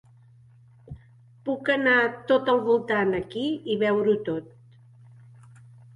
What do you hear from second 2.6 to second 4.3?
voltant aquí i veure-ho